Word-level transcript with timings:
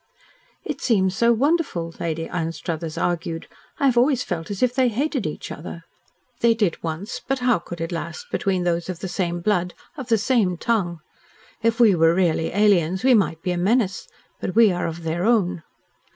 "It 0.65 0.81
seems 0.81 1.15
so 1.15 1.31
wonderful," 1.31 1.93
Lady 1.99 2.27
Anstruthers 2.27 2.97
argued. 2.97 3.47
"I 3.79 3.85
have 3.85 3.99
always 3.99 4.23
felt 4.23 4.49
as 4.49 4.63
if 4.63 4.73
they 4.73 4.87
hated 4.87 5.27
each 5.27 5.51
other." 5.51 5.83
"They 6.39 6.55
did 6.55 6.81
once 6.81 7.21
but 7.27 7.37
how 7.37 7.59
could 7.59 7.79
it 7.79 7.91
last 7.91 8.31
between 8.31 8.63
those 8.63 8.89
of 8.89 8.97
the 8.97 9.07
same 9.07 9.41
blood 9.41 9.75
of 9.95 10.09
the 10.09 10.17
same 10.17 10.57
tongue? 10.57 11.01
If 11.61 11.79
we 11.79 11.93
were 11.93 12.15
really 12.15 12.47
aliens 12.47 13.03
we 13.03 13.13
might 13.13 13.43
be 13.43 13.51
a 13.51 13.59
menace. 13.59 14.07
But 14.39 14.55
we 14.55 14.71
are 14.71 14.87
of 14.87 15.03
their 15.03 15.23
own." 15.23 15.61